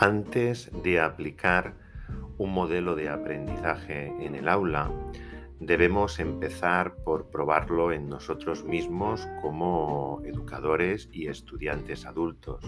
Antes 0.00 0.70
de 0.82 0.98
aplicar 0.98 1.74
un 2.38 2.54
modelo 2.54 2.94
de 2.96 3.10
aprendizaje 3.10 4.06
en 4.24 4.34
el 4.34 4.48
aula, 4.48 4.90
debemos 5.58 6.20
empezar 6.20 6.94
por 7.04 7.26
probarlo 7.26 7.92
en 7.92 8.08
nosotros 8.08 8.64
mismos 8.64 9.28
como 9.42 10.22
educadores 10.24 11.10
y 11.12 11.26
estudiantes 11.26 12.06
adultos. 12.06 12.64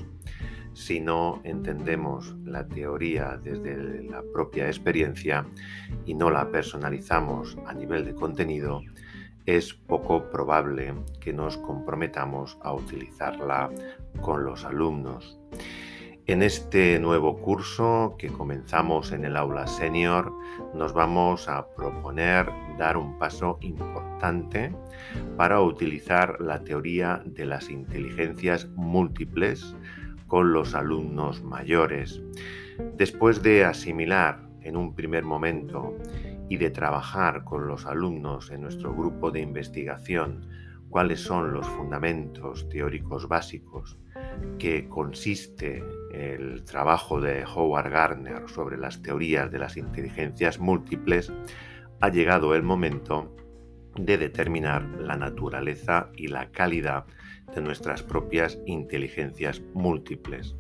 Si 0.75 1.01
no 1.01 1.41
entendemos 1.43 2.37
la 2.45 2.69
teoría 2.69 3.41
desde 3.43 4.03
la 4.03 4.23
propia 4.35 4.67
experiencia 4.67 5.47
y 6.05 6.13
no 6.13 6.31
la 6.31 6.51
personalizamos 6.51 7.57
a 7.65 7.73
nivel 7.73 8.05
de 8.05 8.15
contenido, 8.15 8.83
es 9.47 9.73
poco 9.73 10.29
probable 10.31 10.95
que 11.19 11.33
nos 11.33 11.57
comprometamos 11.57 12.59
a 12.63 12.75
utilizarla 12.75 13.71
con 14.21 14.45
los 14.45 14.67
alumnos. 14.67 15.39
En 16.29 16.41
este 16.41 17.01
nuevo 17.01 17.41
curso 17.41 18.15
que 18.17 18.29
comenzamos 18.29 19.11
en 19.11 19.25
el 19.25 19.37
aula 19.37 19.67
senior, 19.67 20.33
nos 20.73 20.93
vamos 20.93 21.49
a 21.49 21.67
proponer 21.75 22.47
dar 22.79 22.97
un 22.97 23.19
paso 23.19 23.59
importante 23.61 24.73
para 25.37 25.61
utilizar 25.61 26.41
la 26.41 26.63
teoría 26.63 27.21
de 27.27 27.45
las 27.45 27.71
inteligencias 27.71 28.69
múltiples 28.69 29.75
con 30.29 30.53
los 30.53 30.77
alumnos 30.77 31.43
mayores. 31.43 32.23
Después 32.95 33.43
de 33.43 33.65
asimilar 33.65 34.49
en 34.61 34.77
un 34.77 34.95
primer 34.95 35.25
momento 35.25 35.97
y 36.49 36.57
de 36.57 36.71
trabajar 36.71 37.43
con 37.43 37.67
los 37.67 37.85
alumnos 37.85 38.53
en 38.53 38.61
nuestro 38.61 38.95
grupo 38.95 39.33
de 39.33 39.41
investigación 39.41 40.47
cuáles 40.89 41.21
son 41.21 41.53
los 41.53 41.67
fundamentos 41.67 42.69
teóricos 42.69 43.27
básicos 43.27 43.99
que 44.59 44.89
consiste 44.89 45.83
el 46.13 46.65
trabajo 46.65 47.21
de 47.21 47.45
Howard 47.45 47.91
Gardner 47.91 48.49
sobre 48.49 48.77
las 48.77 49.03
teorías 49.03 49.51
de 49.51 49.59
las 49.59 49.77
inteligencias 49.77 50.59
múltiples, 50.59 51.33
ha 52.01 52.09
llegado 52.09 52.55
el 52.55 52.63
momento 52.63 53.35
de 53.97 54.19
determinar 54.19 54.85
la 54.85 55.17
naturaleza 55.17 56.11
y 56.15 56.29
la 56.29 56.51
calidad 56.51 57.05
de 57.55 57.61
nuestras 57.61 58.03
propias 58.03 58.59
inteligencias 58.67 59.63
múltiples. 59.75 60.57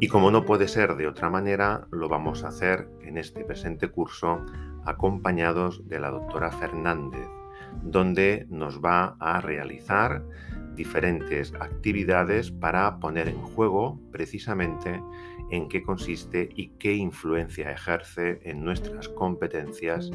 Y 0.00 0.08
como 0.08 0.30
no 0.30 0.44
puede 0.44 0.68
ser 0.68 0.96
de 0.96 1.06
otra 1.06 1.28
manera, 1.28 1.86
lo 1.90 2.08
vamos 2.08 2.44
a 2.44 2.48
hacer 2.48 2.88
en 3.02 3.18
este 3.18 3.44
presente 3.44 3.88
curso 3.88 4.44
acompañados 4.84 5.86
de 5.88 6.00
la 6.00 6.10
doctora 6.10 6.50
Fernández, 6.50 7.28
donde 7.82 8.46
nos 8.48 8.80
va 8.80 9.16
a 9.20 9.40
realizar 9.40 10.22
diferentes 10.76 11.52
actividades 11.54 12.50
para 12.50 12.98
poner 13.00 13.28
en 13.28 13.42
juego 13.42 13.98
precisamente 14.12 15.02
en 15.50 15.68
qué 15.68 15.82
consiste 15.82 16.48
y 16.54 16.68
qué 16.78 16.94
influencia 16.94 17.70
ejerce 17.70 18.40
en 18.42 18.62
nuestras 18.64 19.08
competencias 19.08 20.10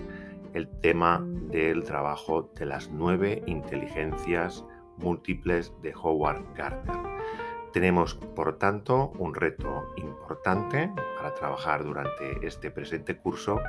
el 0.53 0.69
tema 0.81 1.25
del 1.49 1.83
trabajo 1.83 2.51
de 2.55 2.65
las 2.65 2.89
nueve 2.89 3.41
inteligencias 3.47 4.65
múltiples 4.97 5.73
de 5.81 5.93
Howard 5.95 6.43
Gardner. 6.55 7.11
Tenemos, 7.73 8.15
por 8.15 8.57
tanto, 8.57 9.13
un 9.17 9.33
reto 9.33 9.93
importante 9.95 10.91
para 11.15 11.33
trabajar 11.33 11.85
durante 11.85 12.45
este 12.45 12.69
presente 12.69 13.17
curso 13.17 13.61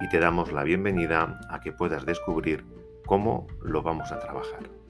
y 0.00 0.08
te 0.08 0.18
damos 0.18 0.52
la 0.52 0.64
bienvenida 0.64 1.40
a 1.48 1.60
que 1.60 1.72
puedas 1.72 2.04
descubrir 2.04 2.64
cómo 3.06 3.46
lo 3.62 3.82
vamos 3.82 4.10
a 4.10 4.18
trabajar. 4.18 4.83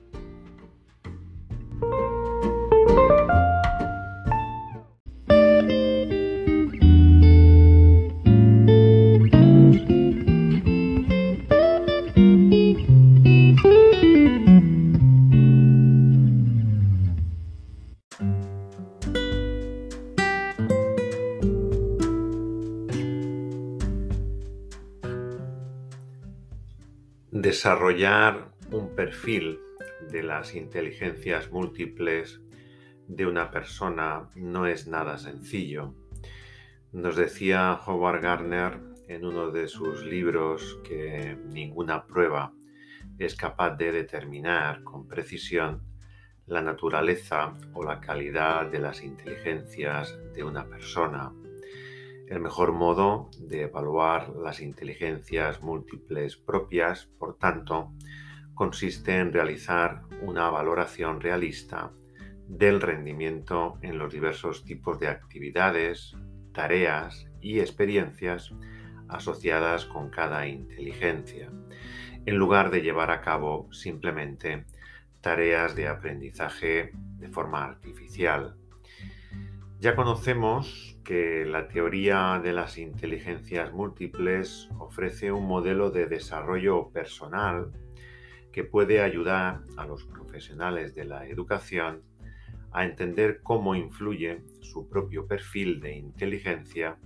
Desarrollar 27.64 28.52
un 28.72 28.94
perfil 28.94 29.58
de 30.10 30.22
las 30.22 30.54
inteligencias 30.54 31.50
múltiples 31.50 32.42
de 33.08 33.24
una 33.24 33.50
persona 33.50 34.28
no 34.34 34.66
es 34.66 34.86
nada 34.86 35.16
sencillo. 35.16 35.94
Nos 36.92 37.16
decía 37.16 37.72
Howard 37.86 38.20
Gardner 38.20 38.80
en 39.08 39.24
uno 39.24 39.50
de 39.50 39.68
sus 39.68 40.04
libros 40.04 40.78
que 40.84 41.38
ninguna 41.42 42.06
prueba 42.06 42.52
es 43.18 43.34
capaz 43.34 43.76
de 43.76 43.92
determinar 43.92 44.84
con 44.84 45.08
precisión 45.08 45.86
la 46.44 46.60
naturaleza 46.60 47.54
o 47.72 47.82
la 47.82 47.98
calidad 47.98 48.66
de 48.66 48.80
las 48.80 49.02
inteligencias 49.02 50.18
de 50.34 50.44
una 50.44 50.66
persona 50.66 51.32
el 52.28 52.40
mejor 52.40 52.72
modo 52.72 53.30
de 53.38 53.62
evaluar 53.62 54.30
las 54.30 54.60
inteligencias 54.60 55.62
múltiples 55.62 56.36
propias, 56.36 57.06
por 57.18 57.36
tanto, 57.36 57.92
consiste 58.54 59.18
en 59.18 59.32
realizar 59.32 60.02
una 60.22 60.48
valoración 60.50 61.20
realista 61.20 61.92
del 62.48 62.80
rendimiento 62.80 63.78
en 63.82 63.98
los 63.98 64.12
diversos 64.12 64.64
tipos 64.64 64.98
de 65.00 65.08
actividades, 65.08 66.16
tareas 66.52 67.26
y 67.40 67.60
experiencias 67.60 68.54
asociadas 69.08 69.84
con 69.84 70.10
cada 70.10 70.46
inteligencia, 70.46 71.50
en 72.26 72.36
lugar 72.36 72.70
de 72.70 72.80
llevar 72.80 73.10
a 73.10 73.20
cabo 73.20 73.68
simplemente 73.72 74.64
tareas 75.20 75.74
de 75.74 75.88
aprendizaje 75.88 76.92
de 77.18 77.28
forma 77.28 77.64
artificial. 77.64 78.56
Ya 79.84 79.94
conocemos 79.94 80.98
que 81.04 81.44
la 81.44 81.68
teoría 81.68 82.40
de 82.42 82.54
las 82.54 82.78
inteligencias 82.78 83.70
múltiples 83.74 84.70
ofrece 84.78 85.30
un 85.30 85.46
modelo 85.46 85.90
de 85.90 86.06
desarrollo 86.06 86.88
personal 86.88 87.70
que 88.50 88.64
puede 88.64 89.02
ayudar 89.02 89.60
a 89.76 89.84
los 89.84 90.06
profesionales 90.06 90.94
de 90.94 91.04
la 91.04 91.26
educación 91.28 92.00
a 92.72 92.86
entender 92.86 93.42
cómo 93.42 93.74
influye 93.74 94.42
su 94.62 94.88
propio 94.88 95.26
perfil 95.26 95.80
de 95.80 95.98
inteligencia 95.98 96.96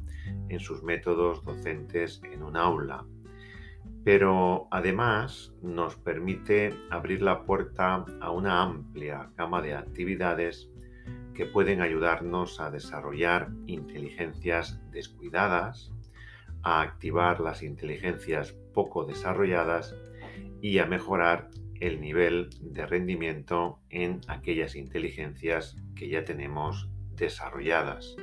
en 0.48 0.60
sus 0.60 0.84
métodos 0.84 1.44
docentes 1.44 2.22
en 2.32 2.44
un 2.44 2.56
aula. 2.56 3.04
Pero 4.04 4.68
además 4.70 5.52
nos 5.62 5.96
permite 5.96 6.72
abrir 6.90 7.22
la 7.22 7.42
puerta 7.42 8.04
a 8.20 8.30
una 8.30 8.62
amplia 8.62 9.32
gama 9.36 9.62
de 9.62 9.74
actividades 9.74 10.70
que 11.38 11.46
pueden 11.46 11.82
ayudarnos 11.82 12.58
a 12.58 12.68
desarrollar 12.68 13.50
inteligencias 13.68 14.80
descuidadas, 14.90 15.92
a 16.64 16.80
activar 16.80 17.38
las 17.38 17.62
inteligencias 17.62 18.56
poco 18.74 19.04
desarrolladas 19.04 19.94
y 20.60 20.80
a 20.80 20.86
mejorar 20.86 21.48
el 21.78 22.00
nivel 22.00 22.50
de 22.60 22.84
rendimiento 22.86 23.78
en 23.88 24.20
aquellas 24.26 24.74
inteligencias 24.74 25.76
que 25.94 26.08
ya 26.08 26.24
tenemos 26.24 26.90
desarrolladas. 27.14 28.16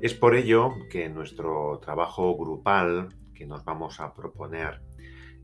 Es 0.00 0.14
por 0.14 0.36
ello 0.36 0.70
que 0.92 1.08
nuestro 1.08 1.80
trabajo 1.80 2.36
grupal 2.36 3.08
que 3.34 3.44
nos 3.44 3.64
vamos 3.64 3.98
a 3.98 4.14
proponer 4.14 4.82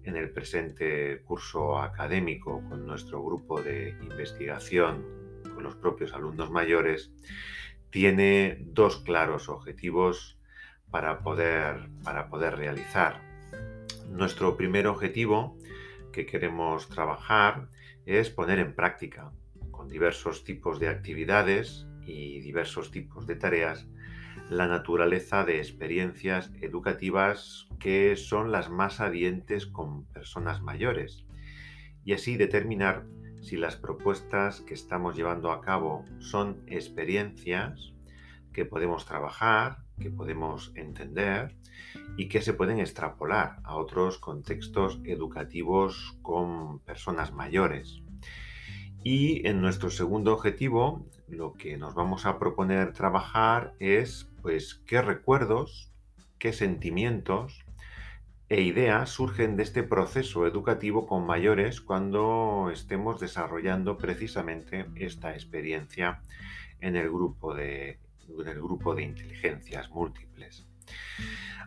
en 0.04 0.14
el 0.14 0.30
presente 0.30 1.20
curso 1.24 1.80
académico 1.80 2.62
con 2.68 2.86
nuestro 2.86 3.20
grupo 3.24 3.60
de 3.60 3.96
investigación 4.02 5.19
los 5.60 5.76
propios 5.76 6.12
alumnos 6.12 6.50
mayores, 6.50 7.12
tiene 7.90 8.58
dos 8.60 8.98
claros 8.98 9.48
objetivos 9.48 10.38
para 10.90 11.20
poder, 11.20 11.88
para 12.04 12.28
poder 12.28 12.56
realizar. 12.56 13.20
Nuestro 14.08 14.56
primer 14.56 14.86
objetivo 14.86 15.56
que 16.12 16.26
queremos 16.26 16.88
trabajar 16.88 17.68
es 18.06 18.30
poner 18.30 18.58
en 18.58 18.74
práctica 18.74 19.32
con 19.70 19.88
diversos 19.88 20.44
tipos 20.44 20.80
de 20.80 20.88
actividades 20.88 21.86
y 22.04 22.40
diversos 22.40 22.90
tipos 22.90 23.26
de 23.26 23.36
tareas 23.36 23.86
la 24.50 24.66
naturaleza 24.66 25.44
de 25.44 25.58
experiencias 25.58 26.50
educativas 26.60 27.68
que 27.78 28.16
son 28.16 28.50
las 28.50 28.68
más 28.68 29.00
adientes 29.00 29.66
con 29.66 30.04
personas 30.06 30.60
mayores 30.60 31.24
y 32.04 32.14
así 32.14 32.36
determinar 32.36 33.06
si 33.40 33.56
las 33.56 33.76
propuestas 33.76 34.60
que 34.60 34.74
estamos 34.74 35.16
llevando 35.16 35.50
a 35.50 35.60
cabo 35.60 36.04
son 36.18 36.62
experiencias 36.66 37.92
que 38.52 38.64
podemos 38.64 39.06
trabajar, 39.06 39.78
que 39.98 40.10
podemos 40.10 40.72
entender 40.74 41.56
y 42.16 42.28
que 42.28 42.42
se 42.42 42.52
pueden 42.52 42.80
extrapolar 42.80 43.58
a 43.64 43.76
otros 43.76 44.18
contextos 44.18 45.00
educativos 45.04 46.18
con 46.22 46.80
personas 46.80 47.32
mayores. 47.32 48.02
Y 49.02 49.46
en 49.46 49.60
nuestro 49.60 49.90
segundo 49.90 50.32
objetivo, 50.34 51.06
lo 51.28 51.54
que 51.54 51.78
nos 51.78 51.94
vamos 51.94 52.26
a 52.26 52.38
proponer 52.38 52.92
trabajar 52.92 53.74
es 53.78 54.28
pues 54.42 54.74
qué 54.86 55.00
recuerdos, 55.00 55.90
qué 56.38 56.52
sentimientos 56.52 57.64
e 58.50 58.62
ideas 58.62 59.10
surgen 59.10 59.56
de 59.56 59.62
este 59.62 59.84
proceso 59.84 60.44
educativo 60.44 61.06
con 61.06 61.24
mayores 61.24 61.80
cuando 61.80 62.68
estemos 62.72 63.20
desarrollando 63.20 63.96
precisamente 63.96 64.86
esta 64.96 65.34
experiencia 65.34 66.20
en 66.80 66.96
el 66.96 67.08
grupo 67.08 67.54
de, 67.54 68.00
en 68.28 68.48
el 68.48 68.60
grupo 68.60 68.96
de 68.96 69.04
inteligencias 69.04 69.88
múltiples. 69.90 70.66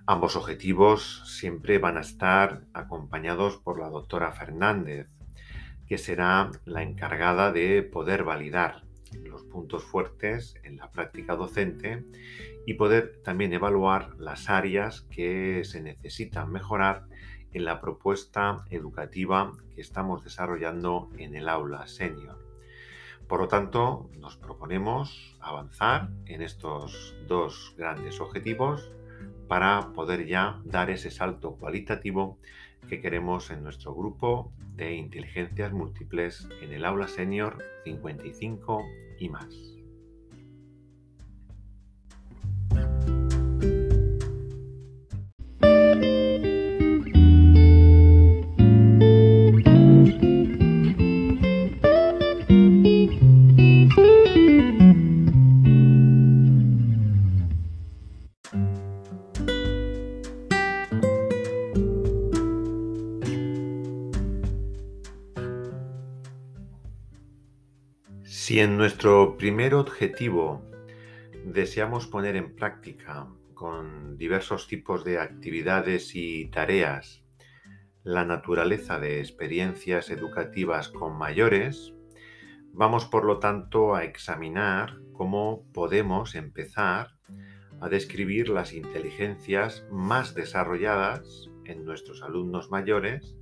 Ambos 0.06 0.35
objetivos 0.35 1.24
siempre 1.25 1.77
van 1.77 1.97
a 1.97 2.01
estar 2.01 2.65
acompañados 2.74 3.56
por 3.59 3.79
la 3.79 3.89
doctora 3.89 4.33
Fernández, 4.33 5.07
que 5.88 5.97
será 5.97 6.51
la 6.65 6.83
encargada 6.83 7.53
de 7.53 7.81
poder 7.83 8.25
validar 8.25 8.83
los 9.24 9.44
puntos 9.44 9.86
fuertes 9.86 10.56
en 10.63 10.75
la 10.75 10.91
práctica 10.91 11.38
docente 11.38 12.03
y 12.65 12.75
poder 12.75 13.21
también 13.24 13.54
evaluar 13.54 14.15
las 14.18 14.50
áreas 14.50 15.01
que 15.10 15.63
se 15.63 15.81
necesitan 15.81 16.51
mejorar 16.51 17.06
en 17.54 17.65
la 17.65 17.80
propuesta 17.80 18.65
educativa 18.69 19.54
que 19.75 19.81
estamos 19.81 20.24
desarrollando 20.24 21.10
en 21.18 21.36
el 21.36 21.50
aula 21.50 21.88
senior. 21.88 22.38
Por 23.27 23.39
lo 23.39 23.48
tanto, 23.48 24.10
nos 24.19 24.38
proponemos 24.38 25.36
avanzar 25.39 26.10
en 26.25 26.42
estos 26.42 27.15
dos 27.27 27.74
grandes 27.77 28.19
objetivos 28.19 28.92
para 29.48 29.94
poder 29.94 30.25
ya 30.25 30.60
dar 30.65 30.89
ese 30.89 31.12
salto 31.12 31.56
cualitativo 31.56 32.38
que 32.88 33.00
queremos 33.00 33.50
en 33.50 33.63
nuestro 33.63 33.94
grupo 33.94 34.51
de 34.75 34.95
inteligencias 34.95 35.71
múltiples 35.71 36.48
en 36.62 36.74
el 36.74 36.86
aula 36.86 37.07
senior 37.07 37.63
55 37.86 38.83
y 39.19 39.30
más. 39.30 39.82
Si 68.35 68.59
en 68.59 68.77
nuestro 68.77 69.38
primer 69.38 69.75
objetivo 69.75 70.65
deseamos 71.45 72.07
poner 72.07 72.35
en 72.35 72.56
práctica 72.56 73.27
con 73.53 74.18
diversos 74.18 74.68
tipos 74.68 75.03
de 75.03 75.19
actividades 75.19 76.15
y 76.15 76.45
tareas 76.50 77.24
la 78.03 78.25
naturaleza 78.25 79.00
de 79.00 79.19
experiencias 79.19 80.09
educativas 80.09 80.89
con 80.89 81.15
mayores, 81.15 81.94
vamos 82.71 83.06
por 83.06 83.24
lo 83.24 83.38
tanto 83.38 83.94
a 83.94 84.03
examinar 84.03 84.97
cómo 85.13 85.71
podemos 85.71 86.33
empezar 86.33 87.12
a 87.81 87.88
describir 87.88 88.50
las 88.50 88.74
inteligencias 88.74 89.86
más 89.91 90.33
desarrolladas 90.33 91.51
en 91.65 91.86
nuestros 91.86 92.24
alumnos 92.24 92.71
mayores 92.71 93.38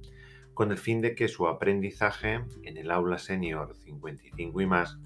con 0.54 0.72
el 0.72 0.78
fin 0.78 1.02
de 1.02 1.16
que 1.16 1.28
su 1.28 1.48
aprendizaje 1.48 2.46
en 2.64 2.78
el 2.78 2.92
aula 2.92 3.18
senior 3.18 3.76
55 3.76 4.62
y 4.62 4.66
más 4.66 4.98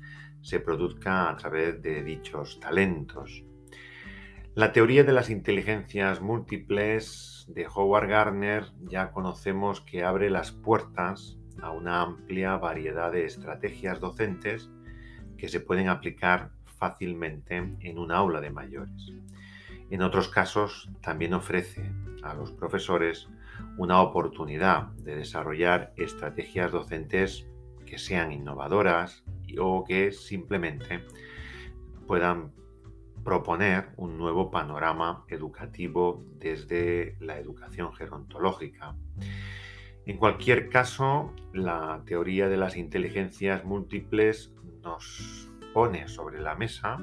se 0.42 0.60
produzca 0.60 1.30
a 1.30 1.36
través 1.38 1.82
de 1.82 2.04
dichos 2.04 2.60
talentos. 2.60 3.44
La 4.54 4.72
teoría 4.72 5.04
de 5.04 5.12
las 5.12 5.30
inteligencias 5.30 6.22
múltiples 6.22 7.46
de 7.50 7.68
Howard 7.68 8.08
Gardner 8.08 8.66
ya 8.84 9.12
conocemos 9.12 9.82
que 9.82 10.04
abre 10.04 10.30
las 10.30 10.52
puertas 10.52 11.38
a 11.62 11.72
una 11.72 12.02
amplia 12.02 12.58
variedad 12.58 13.12
de 13.12 13.26
estrategias 13.26 14.00
docentes 14.00 14.70
que 15.38 15.50
se 15.50 15.60
pueden 15.60 15.90
aplicar 15.90 16.52
fácilmente 16.64 17.58
en 17.58 17.98
un 17.98 18.12
aula 18.12 18.40
de 18.40 18.52
mayores. 18.52 19.12
En 19.90 20.02
otros 20.02 20.30
casos 20.30 20.90
también 21.02 21.34
ofrece 21.34 21.92
a 22.24 22.34
los 22.34 22.52
profesores 22.52 23.28
una 23.78 24.02
oportunidad 24.02 24.88
de 24.94 25.16
desarrollar 25.16 25.94
estrategias 25.98 26.72
docentes 26.72 27.48
que 27.86 27.98
sean 27.98 28.32
innovadoras 28.32 29.24
o 29.60 29.84
que 29.84 30.12
simplemente 30.12 31.06
puedan 32.08 32.52
proponer 33.24 33.90
un 33.98 34.18
nuevo 34.18 34.52
panorama 34.52 35.26
educativo 35.30 36.24
desde 36.38 37.18
la 37.20 37.40
educación 37.40 37.94
gerontológica. 37.94 38.96
En 40.06 40.18
cualquier 40.18 40.70
caso, 40.70 41.34
la 41.52 42.04
teoría 42.06 42.48
de 42.48 42.58
las 42.58 42.78
inteligencias 42.78 43.66
múltiples 43.66 44.54
nos 44.84 45.50
pone 45.74 46.08
sobre 46.08 46.40
la 46.40 46.56
mesa 46.56 46.98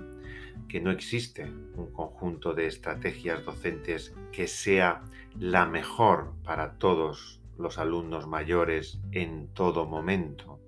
que 0.72 0.80
no 0.80 0.90
existe 0.90 1.44
un 1.44 1.92
conjunto 1.92 2.54
de 2.54 2.66
estrategias 2.66 3.44
docentes 3.44 4.14
que 4.32 4.48
sea 4.48 5.02
la 5.38 5.66
mejor 5.66 6.32
para 6.44 6.78
todos 6.78 7.42
los 7.58 7.76
alumnos 7.76 8.26
mayores 8.26 8.98
en 9.10 9.48
todo 9.48 9.84
momento. 9.84 10.60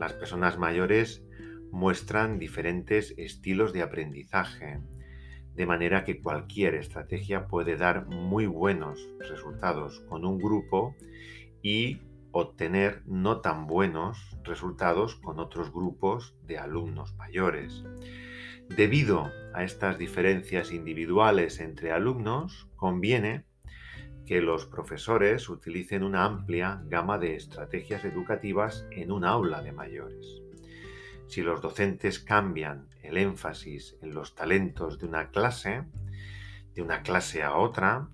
Las 0.00 0.14
personas 0.14 0.58
mayores 0.58 1.22
muestran 1.70 2.40
diferentes 2.40 3.14
estilos 3.18 3.72
de 3.72 3.82
aprendizaje, 3.82 4.80
de 5.54 5.64
manera 5.64 6.02
que 6.02 6.20
cualquier 6.20 6.74
estrategia 6.74 7.46
puede 7.46 7.76
dar 7.76 8.06
muy 8.06 8.46
buenos 8.46 9.08
resultados 9.20 10.00
con 10.08 10.24
un 10.24 10.38
grupo 10.38 10.96
y 11.62 12.00
obtener 12.32 13.02
no 13.06 13.40
tan 13.40 13.68
buenos 13.68 14.36
resultados 14.42 15.14
con 15.14 15.38
otros 15.38 15.72
grupos 15.72 16.34
de 16.48 16.58
alumnos 16.58 17.14
mayores. 17.14 17.84
Debido 18.76 19.32
a 19.52 19.64
estas 19.64 19.98
diferencias 19.98 20.70
individuales 20.70 21.58
entre 21.58 21.90
alumnos, 21.90 22.68
conviene 22.76 23.44
que 24.24 24.40
los 24.40 24.64
profesores 24.64 25.48
utilicen 25.48 26.04
una 26.04 26.24
amplia 26.24 26.80
gama 26.86 27.18
de 27.18 27.34
estrategias 27.34 28.04
educativas 28.04 28.86
en 28.92 29.10
un 29.10 29.24
aula 29.24 29.60
de 29.60 29.72
mayores. 29.72 30.40
Si 31.26 31.42
los 31.42 31.60
docentes 31.60 32.20
cambian 32.20 32.88
el 33.02 33.16
énfasis 33.16 33.96
en 34.02 34.14
los 34.14 34.36
talentos 34.36 35.00
de 35.00 35.06
una 35.06 35.30
clase, 35.30 35.82
de 36.72 36.82
una 36.82 37.02
clase 37.02 37.42
a 37.42 37.56
otra, 37.56 38.08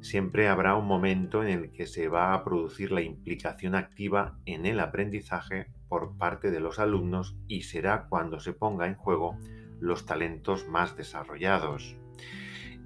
siempre 0.00 0.48
habrá 0.48 0.74
un 0.74 0.86
momento 0.86 1.44
en 1.44 1.50
el 1.50 1.70
que 1.70 1.86
se 1.86 2.08
va 2.08 2.34
a 2.34 2.42
producir 2.42 2.90
la 2.90 3.02
implicación 3.02 3.76
activa 3.76 4.38
en 4.44 4.66
el 4.66 4.80
aprendizaje 4.80 5.68
por 5.88 6.16
parte 6.18 6.50
de 6.50 6.58
los 6.58 6.80
alumnos 6.80 7.36
y 7.46 7.62
será 7.62 8.06
cuando 8.08 8.40
se 8.40 8.52
ponga 8.52 8.88
en 8.88 8.96
juego 8.96 9.38
los 9.80 10.06
talentos 10.06 10.68
más 10.68 10.96
desarrollados. 10.96 11.96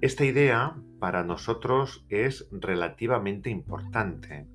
Esta 0.01 0.25
idea 0.25 0.75
para 0.99 1.23
nosotros 1.23 2.05
es 2.09 2.47
relativamente 2.51 3.49
importante 3.49 4.47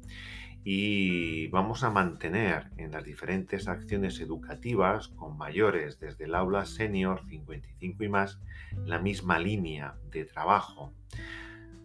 y 0.63 1.49
vamos 1.49 1.83
a 1.85 1.91
mantener 1.91 2.71
en 2.77 2.91
las 2.91 3.05
diferentes 3.05 3.67
acciones 3.67 4.21
educativas 4.21 5.09
con 5.09 5.39
mayores 5.39 5.99
desde 5.99 6.25
el 6.25 6.35
aula 6.35 6.67
senior 6.67 7.25
55 7.29 8.05
y 8.05 8.09
más 8.09 8.41
la 8.85 8.99
misma 8.99 9.39
línea 9.39 9.97
de 10.11 10.25
trabajo. 10.25 10.93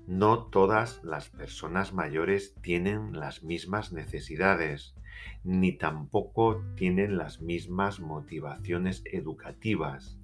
No 0.08 0.44
todas 0.44 1.04
las 1.04 1.30
personas 1.30 1.94
mayores 1.94 2.54
tienen 2.62 3.14
las 3.14 3.44
mismas 3.44 3.92
necesidades, 3.92 4.94
ni 5.44 5.72
tampoco 5.72 6.64
tienen 6.76 7.18
las 7.18 7.42
mismas 7.42 8.00
motivaciones 8.00 9.02
educativas. 9.06 10.20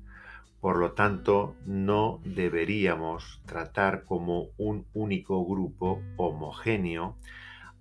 Por 0.62 0.78
lo 0.78 0.92
tanto, 0.92 1.56
no 1.66 2.22
deberíamos 2.24 3.42
tratar 3.48 4.06
como 4.06 4.50
un 4.58 4.86
único 4.94 5.44
grupo 5.44 6.04
homogéneo 6.18 7.18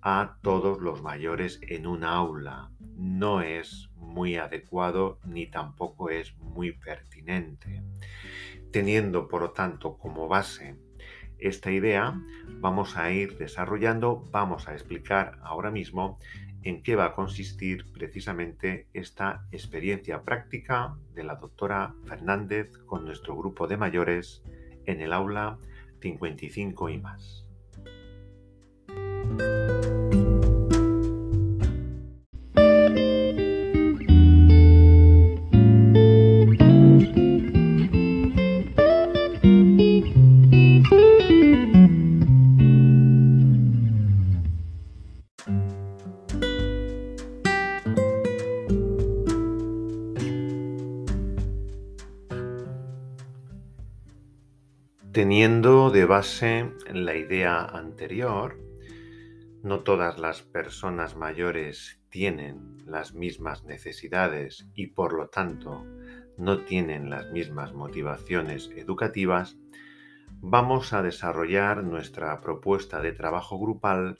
a 0.01 0.37
todos 0.41 0.81
los 0.81 1.03
mayores 1.03 1.59
en 1.61 1.85
un 1.85 2.03
aula. 2.03 2.71
No 2.97 3.41
es 3.41 3.91
muy 3.95 4.35
adecuado 4.37 5.19
ni 5.25 5.45
tampoco 5.45 6.09
es 6.09 6.35
muy 6.37 6.71
pertinente. 6.71 7.83
Teniendo, 8.71 9.27
por 9.27 9.41
lo 9.41 9.51
tanto, 9.51 9.99
como 9.99 10.27
base 10.27 10.75
esta 11.37 11.71
idea, 11.71 12.19
vamos 12.61 12.97
a 12.97 13.11
ir 13.11 13.37
desarrollando, 13.37 14.27
vamos 14.31 14.67
a 14.67 14.73
explicar 14.73 15.37
ahora 15.43 15.69
mismo 15.69 16.17
en 16.63 16.83
qué 16.83 16.95
va 16.95 17.05
a 17.05 17.15
consistir 17.15 17.85
precisamente 17.91 18.87
esta 18.93 19.47
experiencia 19.51 20.23
práctica 20.23 20.95
de 21.13 21.23
la 21.23 21.35
doctora 21.35 21.95
Fernández 22.05 22.77
con 22.85 23.05
nuestro 23.05 23.35
grupo 23.35 23.67
de 23.67 23.77
mayores 23.77 24.43
en 24.85 25.01
el 25.01 25.13
aula 25.13 25.57
55 26.01 26.89
y 26.89 26.97
más. 26.97 27.40
Teniendo 55.13 55.89
de 55.89 56.05
base 56.05 56.71
la 56.89 57.15
idea 57.17 57.65
anterior, 57.65 58.57
no 59.61 59.81
todas 59.81 60.17
las 60.19 60.41
personas 60.41 61.17
mayores 61.17 61.99
tienen 62.09 62.77
las 62.85 63.13
mismas 63.13 63.65
necesidades 63.65 64.69
y 64.73 64.87
por 64.87 65.11
lo 65.11 65.27
tanto 65.27 65.85
no 66.37 66.59
tienen 66.63 67.09
las 67.09 67.29
mismas 67.29 67.73
motivaciones 67.73 68.69
educativas, 68.77 69.57
vamos 70.39 70.93
a 70.93 71.01
desarrollar 71.01 71.83
nuestra 71.83 72.39
propuesta 72.39 73.01
de 73.01 73.11
trabajo 73.11 73.59
grupal 73.59 74.17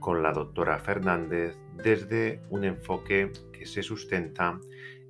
con 0.00 0.22
la 0.22 0.32
doctora 0.32 0.78
Fernández 0.78 1.56
desde 1.82 2.42
un 2.50 2.64
enfoque 2.64 3.32
que 3.54 3.64
se 3.64 3.82
sustenta 3.82 4.60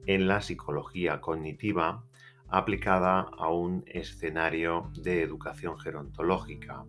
en 0.07 0.29
la 0.29 0.41
psicología 0.41 1.21
cognitiva 1.21 2.05
aplicada 2.49 3.27
a 3.39 3.51
un 3.51 3.85
escenario 3.87 4.91
de 4.95 5.23
educación 5.23 5.79
gerontológica, 5.79 6.85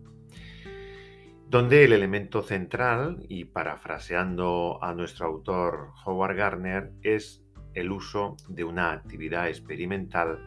donde 1.48 1.84
el 1.84 1.92
elemento 1.92 2.42
central, 2.42 3.24
y 3.28 3.46
parafraseando 3.46 4.78
a 4.82 4.94
nuestro 4.94 5.26
autor 5.26 5.92
Howard 6.04 6.36
Gardner, 6.36 6.92
es 7.02 7.42
el 7.74 7.90
uso 7.90 8.36
de 8.48 8.64
una 8.64 8.92
actividad 8.92 9.48
experimental 9.48 10.38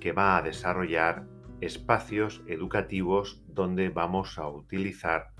que 0.00 0.12
va 0.12 0.36
a 0.36 0.42
desarrollar 0.42 1.26
espacios 1.60 2.42
educativos 2.46 3.42
donde 3.46 3.88
vamos 3.88 4.38
a 4.38 4.48
utilizar 4.48 5.32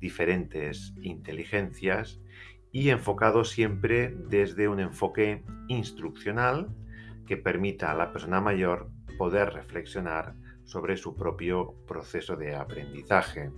diferentes 0.00 0.94
inteligencias 1.02 2.20
y 2.72 2.90
enfocado 2.90 3.44
siempre 3.44 4.14
desde 4.28 4.68
un 4.68 4.80
enfoque 4.80 5.44
instruccional 5.68 6.68
que 7.28 7.36
permita 7.36 7.92
a 7.92 7.94
la 7.94 8.10
persona 8.10 8.40
mayor 8.40 8.88
poder 9.18 9.52
reflexionar 9.52 10.34
sobre 10.64 10.96
su 10.96 11.14
propio 11.14 11.74
proceso 11.86 12.36
de 12.36 12.56
aprendizaje. 12.56 13.50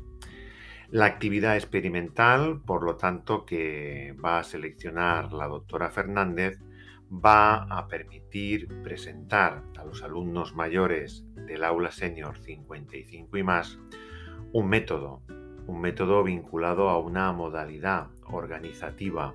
La 0.91 1.07
actividad 1.07 1.55
experimental, 1.55 2.61
por 2.67 2.83
lo 2.83 2.97
tanto, 2.97 3.47
que 3.47 4.17
va 4.23 4.41
a 4.41 4.45
seleccionar 4.45 5.33
la 5.33 5.47
doctora 5.47 5.89
Fernández, 5.91 6.59
va 7.13 7.63
a 7.63 7.87
permitir 7.87 8.83
presentar 8.83 9.63
a 9.79 9.85
los 9.85 10.03
alumnos 10.03 10.55
mayores 10.55 11.25
del 11.35 11.63
aula 11.63 11.93
senior 11.93 12.39
55 12.39 13.37
y 13.37 13.43
más 13.45 13.79
un 14.53 14.69
método, 14.69 15.23
un 15.67 15.81
método 15.81 16.25
vinculado 16.25 16.89
a 16.89 16.99
una 16.99 17.33
modalidad 17.33 18.09
organizativa 18.25 19.35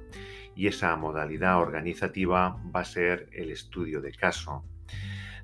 y 0.55 0.67
esa 0.67 0.95
modalidad 0.95 1.59
organizativa 1.59 2.57
va 2.75 2.79
a 2.79 2.85
ser 2.85 3.29
el 3.33 3.51
estudio 3.51 4.01
de 4.01 4.11
caso. 4.13 4.63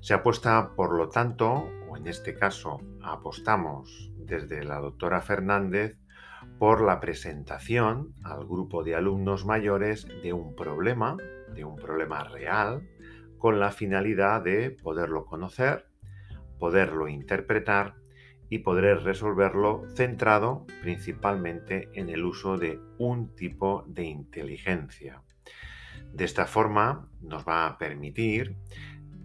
Se 0.00 0.14
apuesta, 0.14 0.74
por 0.74 0.96
lo 0.96 1.08
tanto, 1.08 1.68
o 1.88 1.96
en 1.96 2.06
este 2.08 2.34
caso 2.34 2.80
apostamos 3.02 4.10
desde 4.16 4.64
la 4.64 4.80
doctora 4.80 5.20
Fernández, 5.20 5.96
por 6.58 6.80
la 6.80 7.00
presentación 7.00 8.14
al 8.24 8.46
grupo 8.46 8.82
de 8.82 8.94
alumnos 8.94 9.44
mayores 9.44 10.06
de 10.22 10.32
un 10.32 10.54
problema, 10.56 11.16
de 11.54 11.64
un 11.64 11.76
problema 11.76 12.24
real, 12.24 12.88
con 13.38 13.60
la 13.60 13.70
finalidad 13.70 14.42
de 14.42 14.70
poderlo 14.70 15.24
conocer, 15.24 15.86
poderlo 16.58 17.08
interpretar 17.08 17.94
y 18.52 18.58
poder 18.58 19.02
resolverlo 19.02 19.86
centrado 19.94 20.66
principalmente 20.82 21.88
en 21.94 22.10
el 22.10 22.22
uso 22.22 22.58
de 22.58 22.78
un 22.98 23.34
tipo 23.34 23.82
de 23.86 24.04
inteligencia. 24.04 25.22
De 26.12 26.26
esta 26.26 26.44
forma 26.44 27.08
nos 27.22 27.48
va 27.48 27.66
a 27.66 27.78
permitir 27.78 28.54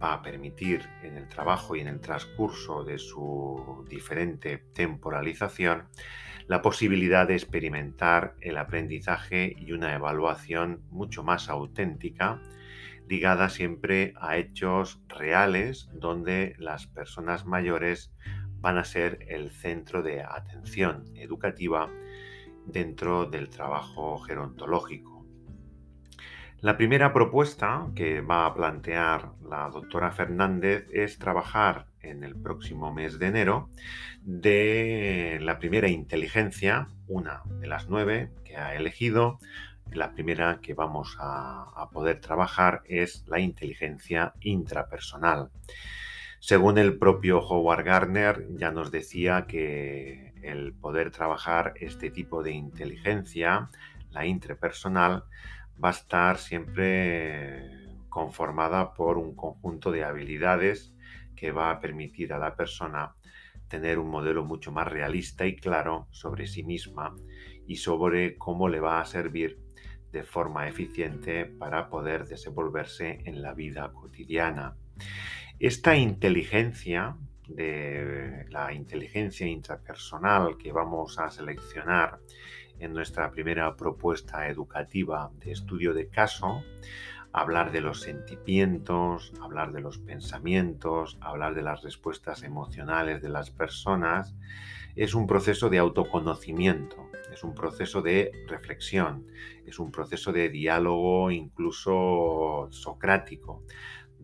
va 0.02 0.14
a 0.14 0.22
permitir 0.22 0.88
en 1.04 1.18
el 1.18 1.28
trabajo 1.28 1.76
y 1.76 1.82
en 1.82 1.90
el 1.90 2.00
transcurso 2.00 2.86
de 2.86 3.00
su 3.00 3.86
diferente 3.90 4.60
temporalización 4.74 5.90
la 6.48 6.62
posibilidad 6.62 7.28
de 7.28 7.34
experimentar 7.34 8.34
el 8.40 8.56
aprendizaje 8.56 9.58
y 9.60 9.74
una 9.74 9.94
evaluación 9.94 10.84
mucho 10.90 11.26
más 11.26 11.50
auténtica, 11.50 12.42
ligada 13.10 13.50
siempre 13.50 14.14
a 14.22 14.38
hechos 14.38 15.02
reales 15.10 15.90
donde 15.92 16.56
las 16.60 16.88
personas 16.88 17.46
mayores 17.46 18.14
van 18.68 18.80
a 18.80 18.84
ser 18.84 19.20
el 19.30 19.50
centro 19.50 20.04
de 20.04 20.22
atención 20.22 21.06
educativa 21.16 21.90
dentro 22.66 23.26
del 23.26 23.48
trabajo 23.48 24.18
gerontológico. 24.18 25.26
La 26.60 26.76
primera 26.76 27.14
propuesta 27.14 27.88
que 27.96 28.20
va 28.20 28.46
a 28.46 28.54
plantear 28.54 29.32
la 29.50 29.70
doctora 29.70 30.12
Fernández 30.12 30.86
es 30.92 31.18
trabajar 31.18 31.88
en 32.02 32.26
el 32.26 32.36
próximo 32.36 32.94
mes 32.94 33.20
de 33.20 33.28
enero 33.28 33.70
de 34.22 35.40
la 35.42 35.60
primera 35.60 35.88
inteligencia, 35.88 36.90
una 37.08 37.44
de 37.62 37.68
las 37.68 37.88
nueve 37.88 38.34
que 38.44 38.58
ha 38.58 38.76
elegido. 38.76 39.40
La 39.94 40.12
primera 40.12 40.60
que 40.62 40.74
vamos 40.74 41.16
a, 41.22 41.72
a 41.74 41.90
poder 41.90 42.20
trabajar 42.20 42.82
es 42.84 43.24
la 43.28 43.40
inteligencia 43.40 44.34
intrapersonal. 44.42 45.52
Según 46.40 46.78
el 46.78 46.98
propio 46.98 47.40
Howard 47.40 47.84
Gardner, 47.84 48.48
ya 48.52 48.72
nos 48.72 48.92
decía 48.92 49.46
que 49.48 50.34
el 50.44 50.74
poder 50.74 51.12
trabajar 51.12 51.74
este 51.78 52.12
tipo 52.12 52.44
de 52.44 52.52
inteligencia, 52.52 53.70
la 54.12 54.26
intrapersonal, 54.26 55.24
va 55.84 55.90
a 55.90 55.92
estar 55.92 56.38
siempre 56.38 57.70
conformada 58.10 58.94
por 58.94 59.18
un 59.18 59.36
conjunto 59.36 59.92
de 59.92 60.04
habilidades 60.04 60.94
que 61.36 61.52
va 61.52 61.72
a 61.72 61.80
permitir 61.80 62.34
a 62.34 62.40
la 62.40 62.56
persona 62.56 63.16
tener 63.68 64.00
un 64.00 64.10
modelo 64.10 64.46
mucho 64.46 64.72
más 64.72 64.88
realista 64.88 65.46
y 65.46 65.56
claro 65.56 66.08
sobre 66.12 66.48
sí 66.48 66.64
misma 66.64 67.16
y 67.68 67.78
sobre 67.78 68.38
cómo 68.38 68.70
le 68.70 68.80
va 68.80 69.02
a 69.02 69.06
servir 69.06 69.60
de 70.12 70.24
forma 70.24 70.68
eficiente 70.68 71.46
para 71.46 71.90
poder 71.90 72.26
desenvolverse 72.26 73.22
en 73.26 73.42
la 73.42 73.54
vida 73.54 73.92
cotidiana. 73.92 74.78
Esta 75.60 75.96
inteligencia 75.96 77.18
de 77.48 78.46
la 78.52 78.72
inteligencia 78.74 79.48
intrapersonal 79.48 80.56
que 80.56 80.72
vamos 80.72 81.18
a 81.18 81.32
seleccionar 81.32 82.20
en 82.78 82.94
nuestra 82.94 83.32
primera 83.32 83.76
propuesta 83.76 84.50
educativa 84.50 85.32
de 85.40 85.54
estudio 85.54 85.96
de 85.96 86.10
caso, 86.10 86.64
hablar 87.34 87.72
de 87.72 87.82
los 87.82 88.02
sentimientos, 88.02 89.34
hablar 89.42 89.72
de 89.72 89.82
los 89.82 89.98
pensamientos, 89.98 91.18
hablar 91.22 91.56
de 91.56 91.64
las 91.64 91.82
respuestas 91.82 92.44
emocionales 92.44 93.24
de 93.24 93.30
las 93.30 93.50
personas, 93.50 94.36
es 94.96 95.16
un 95.16 95.26
proceso 95.26 95.70
de 95.70 95.80
autoconocimiento, 95.80 97.10
es 97.34 97.44
un 97.44 97.56
proceso 97.56 98.04
de 98.04 98.32
reflexión, 98.48 99.26
es 99.66 99.80
un 99.80 99.92
proceso 99.92 100.32
de 100.32 100.50
diálogo 100.50 101.32
incluso 101.32 102.68
socrático, 102.70 103.64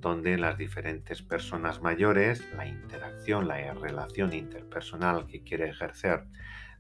donde 0.04 0.38
las 0.38 0.58
diferentes 0.58 1.22
personas 1.22 1.82
mayores, 1.82 2.46
la 2.56 2.68
interacción, 2.68 3.48
la 3.48 3.74
relación 3.74 4.34
interpersonal 4.34 5.26
que 5.26 5.44
quiere 5.44 5.70
ejercer 5.70 6.26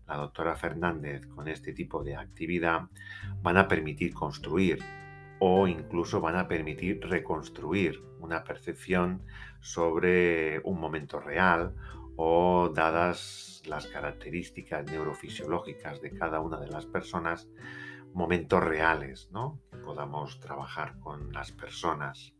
la 0.05 0.17
doctora 0.17 0.55
Fernández 0.55 1.25
con 1.27 1.47
este 1.47 1.71
tipo 1.71 2.03
de 2.03 2.17
actividad 2.17 2.89
van 3.41 3.55
a 3.55 3.69
permitir 3.69 4.13
construir 4.13 4.83
o 5.39 5.67
incluso 5.67 6.19
van 6.19 6.35
a 6.35 6.49
permitir 6.49 6.99
reconstruir 7.01 8.03
una 8.19 8.43
percepción 8.43 9.23
sobre 9.61 10.59
un 10.65 10.79
momento 10.79 11.21
real 11.21 11.73
o 12.17 12.69
dadas 12.75 13.63
las 13.65 13.87
características 13.87 14.85
neurofisiológicas 14.85 16.01
de 16.01 16.11
cada 16.11 16.41
una 16.41 16.59
de 16.59 16.67
las 16.67 16.85
personas, 16.85 17.47
momentos 18.13 18.61
reales, 18.61 19.29
¿no? 19.31 19.61
Que 19.71 19.77
podamos 19.77 20.41
trabajar 20.41 20.99
con 20.99 21.31
las 21.31 21.53
personas. 21.53 22.33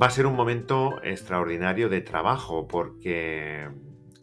Va 0.00 0.06
a 0.06 0.10
ser 0.10 0.26
un 0.26 0.34
momento 0.34 1.02
extraordinario 1.02 1.88
de 1.88 2.00
trabajo 2.00 2.66
porque 2.66 3.68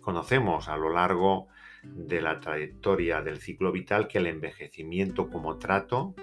conocemos 0.02 0.68
a 0.68 0.78
lo 0.78 0.90
largo 0.90 1.48
de 1.84 2.22
la 2.22 2.40
trayectoria 2.40 3.22
del 3.22 3.40
ciclo 3.40 3.72
vital 3.72 4.08
que 4.08 4.20
el 4.20 4.28
envejecimiento 4.28 5.30
como 5.30 5.58
trato 5.58 6.14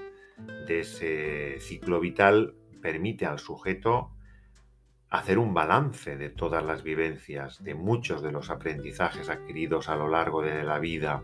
de 0.67 0.81
ese 0.81 1.59
ciclo 1.61 2.01
vital 2.01 2.55
permite 2.81 3.27
al 3.27 3.39
sujeto 3.39 4.13
hacer 5.11 5.39
un 5.39 5.55
balance 5.55 6.17
de 6.17 6.29
todas 6.29 6.63
las 6.63 6.83
vivencias, 6.83 7.63
de 7.65 7.75
muchos 7.75 8.23
de 8.23 8.31
los 8.31 8.51
aprendizajes 8.51 9.31
adquiridos 9.31 9.89
a 9.89 9.97
lo 9.97 10.09
largo 10.09 10.43
de 10.43 10.63
la 10.63 10.79
vida 10.79 11.23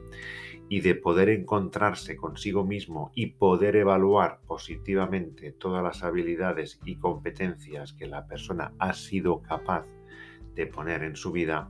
y 0.69 0.81
de 0.81 0.95
poder 0.95 1.29
encontrarse 1.29 2.17
consigo 2.17 2.65
mismo 2.65 3.13
y 3.15 3.27
poder 3.27 3.77
evaluar 3.77 4.41
positivamente 4.47 5.53
todas 5.53 5.83
las 5.83 6.03
habilidades 6.03 6.81
y 6.85 6.97
competencias 6.97 7.93
que 7.93 8.07
la 8.07 8.27
persona 8.27 8.73
ha 8.79 8.93
sido 8.93 9.43
capaz 9.43 9.87
de 10.55 10.67
poner 10.67 11.03
en 11.03 11.17
su 11.17 11.33
vida, 11.33 11.69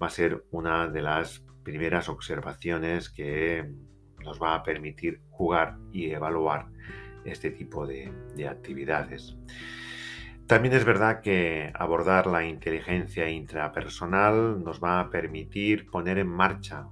va 0.00 0.06
a 0.06 0.10
ser 0.10 0.44
una 0.50 0.88
de 0.88 1.02
las 1.02 1.44
primeras 1.62 2.08
observaciones 2.08 3.10
que 3.10 3.68
nos 4.24 4.40
va 4.40 4.54
a 4.54 4.62
permitir 4.62 5.20
jugar 5.30 5.76
y 5.92 6.10
evaluar 6.10 6.66
este 7.24 7.50
tipo 7.50 7.86
de, 7.86 8.12
actividades. 8.48 9.36
También 10.46 10.74
es 10.74 10.84
verdad 10.84 11.20
que 11.20 11.70
abordar 11.74 12.26
la 12.26 12.44
inteligencia 12.44 13.28
intrapersonal 13.28 14.64
nos 14.64 14.82
va 14.82 15.00
a 15.00 15.10
permitir 15.10 15.88
poner 15.90 16.18
en 16.18 16.26
marcha 16.26 16.88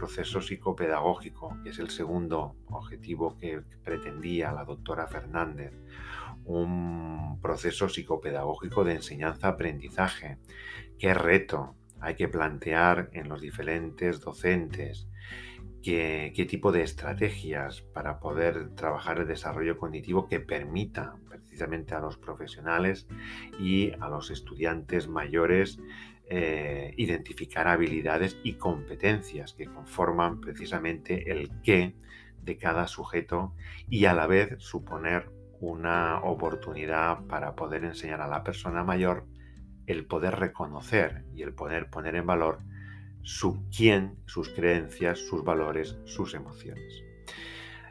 proceso 0.00 0.40
psicopedagógico, 0.40 1.58
que 1.62 1.70
es 1.70 1.78
el 1.78 1.90
segundo 1.90 2.56
objetivo 2.68 3.36
que 3.36 3.60
pretendía 3.84 4.50
la 4.50 4.64
doctora 4.64 5.06
Fernández, 5.06 5.74
un 6.44 7.38
proceso 7.42 7.86
psicopedagógico 7.86 8.82
de 8.82 8.94
enseñanza-aprendizaje. 8.94 10.38
¿Qué 10.98 11.12
reto 11.12 11.74
hay 12.00 12.14
que 12.14 12.28
plantear 12.28 13.10
en 13.12 13.28
los 13.28 13.42
diferentes 13.42 14.22
docentes? 14.22 15.06
¿Qué, 15.82 16.32
qué 16.34 16.46
tipo 16.46 16.72
de 16.72 16.82
estrategias 16.82 17.82
para 17.82 18.20
poder 18.20 18.74
trabajar 18.74 19.18
el 19.18 19.28
desarrollo 19.28 19.76
cognitivo 19.76 20.28
que 20.28 20.40
permita 20.40 21.14
precisamente 21.28 21.94
a 21.94 22.00
los 22.00 22.16
profesionales 22.16 23.06
y 23.58 23.92
a 24.00 24.08
los 24.08 24.30
estudiantes 24.30 25.08
mayores 25.08 25.78
eh, 26.32 26.94
identificar 26.96 27.66
habilidades 27.66 28.38
y 28.44 28.52
competencias 28.52 29.52
que 29.52 29.66
conforman 29.66 30.40
precisamente 30.40 31.32
el 31.32 31.50
qué 31.62 31.96
de 32.40 32.56
cada 32.56 32.86
sujeto 32.86 33.52
y 33.88 34.04
a 34.04 34.14
la 34.14 34.28
vez 34.28 34.54
suponer 34.58 35.28
una 35.60 36.20
oportunidad 36.20 37.26
para 37.26 37.56
poder 37.56 37.84
enseñar 37.84 38.20
a 38.20 38.28
la 38.28 38.44
persona 38.44 38.84
mayor 38.84 39.26
el 39.88 40.06
poder 40.06 40.38
reconocer 40.38 41.24
y 41.34 41.42
el 41.42 41.52
poder 41.52 41.90
poner 41.90 42.14
en 42.14 42.26
valor 42.26 42.58
su 43.22 43.68
quién, 43.76 44.16
sus 44.26 44.50
creencias, 44.50 45.18
sus 45.18 45.42
valores, 45.44 45.98
sus 46.04 46.34
emociones. 46.34 47.02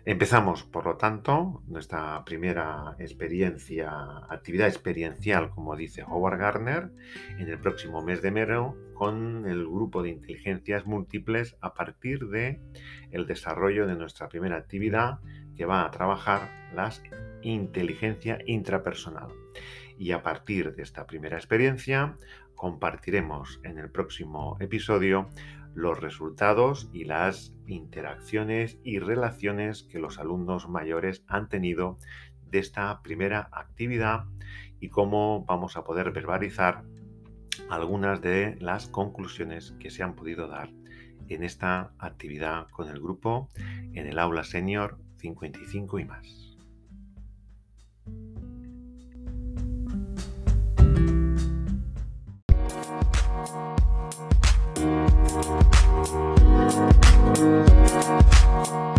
Empezamos, 0.10 0.64
por 0.64 0.88
lo 0.88 0.98
tanto, 0.98 1.62
nuestra 1.68 2.26
primera 2.26 2.96
experiencia, 2.98 3.92
actividad 4.28 4.68
experiencial, 4.68 5.52
como 5.52 5.76
dice 5.76 6.02
Howard 6.02 6.40
Gardner, 6.40 6.90
en 7.38 7.48
el 7.48 7.60
próximo 7.60 8.02
mes 8.02 8.24
de 8.24 8.30
enero 8.30 8.76
con 8.96 9.48
el 9.48 9.68
grupo 9.68 10.02
de 10.02 10.10
inteligencias 10.10 10.88
múltiples 10.88 11.58
a 11.62 11.76
partir 11.76 12.28
de 12.30 12.60
el 13.12 13.28
desarrollo 13.28 13.86
de 13.86 13.98
nuestra 13.98 14.30
primera 14.30 14.58
actividad 14.58 15.20
que 15.56 15.66
va 15.66 15.86
a 15.86 15.92
trabajar 15.92 16.50
la 16.74 16.92
inteligencia 17.44 18.40
intrapersonal. 18.48 19.28
Y 20.00 20.14
a 20.14 20.24
partir 20.24 20.74
de 20.74 20.82
esta 20.82 21.06
primera 21.06 21.38
experiencia 21.38 22.16
compartiremos 22.56 23.62
en 23.64 23.78
el 23.78 23.92
próximo 23.92 24.58
episodio 24.60 25.30
los 25.80 26.00
resultados 26.00 26.90
y 26.92 27.06
las 27.06 27.54
interacciones 27.66 28.78
y 28.84 29.00
relaciones 29.00 29.84
que 29.84 30.00
los 30.00 30.20
alumnos 30.20 30.68
mayores 30.68 31.24
han 31.28 31.48
tenido 31.48 31.98
de 32.52 32.60
esta 32.60 33.02
primera 33.02 33.50
actividad 33.52 34.26
y 34.82 34.90
cómo 34.90 35.46
vamos 35.46 35.78
a 35.78 35.84
poder 35.84 36.12
verbalizar 36.12 36.84
algunas 37.70 38.22
de 38.22 38.58
las 38.60 38.88
conclusiones 38.88 39.74
que 39.80 39.90
se 39.90 40.04
han 40.04 40.16
podido 40.16 40.48
dar 40.48 40.70
en 41.30 41.44
esta 41.44 41.94
actividad 41.98 42.68
con 42.72 42.90
el 42.90 43.00
grupo 43.00 43.48
en 43.94 44.06
el 44.06 44.20
aula 44.20 44.44
senior 44.44 44.98
55 45.18 46.00
y 46.00 46.06
más. 46.06 46.49
Thank 55.32 55.60
you. 58.68 58.99